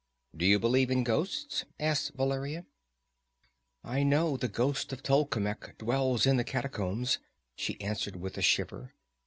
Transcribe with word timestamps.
"Do 0.35 0.47
you 0.47 0.57
believe 0.57 0.89
in 0.89 1.03
ghosts?" 1.03 1.63
asked 1.79 2.13
Valeria. 2.15 2.65
"I 3.83 4.01
know 4.01 4.35
the 4.35 4.47
ghost 4.47 4.91
of 4.91 5.03
Tolkemec 5.03 5.77
dwells 5.77 6.25
in 6.25 6.37
the 6.37 6.43
catacombs," 6.43 7.19
she 7.55 7.79
answered 7.79 8.15
with 8.15 8.35
a 8.35 8.41
shiver. 8.41 8.95